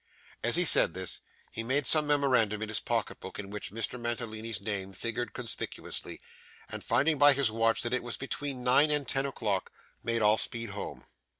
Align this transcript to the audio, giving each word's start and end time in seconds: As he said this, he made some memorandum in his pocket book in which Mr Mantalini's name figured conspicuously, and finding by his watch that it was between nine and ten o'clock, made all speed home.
As 0.43 0.55
he 0.55 0.65
said 0.65 0.95
this, 0.95 1.19
he 1.51 1.61
made 1.61 1.85
some 1.85 2.07
memorandum 2.07 2.63
in 2.63 2.69
his 2.69 2.79
pocket 2.79 3.19
book 3.19 3.37
in 3.37 3.51
which 3.51 3.69
Mr 3.71 3.99
Mantalini's 4.01 4.59
name 4.59 4.93
figured 4.93 5.31
conspicuously, 5.31 6.19
and 6.67 6.83
finding 6.83 7.19
by 7.19 7.33
his 7.33 7.51
watch 7.51 7.83
that 7.83 7.93
it 7.93 8.01
was 8.01 8.17
between 8.17 8.63
nine 8.63 8.89
and 8.89 9.07
ten 9.07 9.27
o'clock, 9.27 9.71
made 10.01 10.23
all 10.23 10.37
speed 10.37 10.71
home. 10.71 11.03